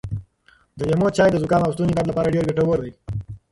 [0.77, 2.91] د لیمو چای د زکام او ستوني درد لپاره ډېر ګټور دی.